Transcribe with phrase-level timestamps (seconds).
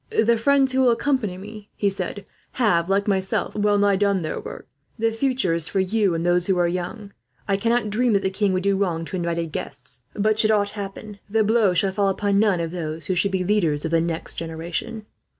[0.09, 4.39] "'The friends who will accompany me,' he said, 'have, like myself, well nigh done their
[4.39, 4.67] work.
[4.97, 7.13] The future is for you and those who are young.
[7.47, 10.71] I cannot dream that the king would do wrong to invited guests; but should aught
[10.71, 13.91] happen, the blow shall fall upon none of those who should be the leaders of
[13.91, 15.05] the next generation.'"